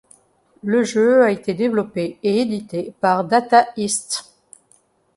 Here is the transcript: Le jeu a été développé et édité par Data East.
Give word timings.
Le 0.63 0.83
jeu 0.83 1.21
a 1.21 1.29
été 1.29 1.53
développé 1.53 2.17
et 2.23 2.41
édité 2.41 2.91
par 3.01 3.23
Data 3.23 3.67
East. 3.77 4.33